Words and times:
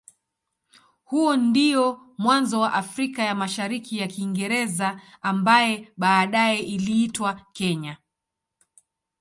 Huo 1.03 1.37
ndio 1.37 1.99
mwanzo 2.17 2.59
wa 2.59 2.73
Afrika 2.73 3.23
ya 3.23 3.35
Mashariki 3.35 3.97
ya 3.97 4.07
Kiingereza 4.07 5.01
ambaye 5.21 5.91
baadaye 5.97 6.59
iliitwa 6.59 7.41
Kenya. 7.53 7.97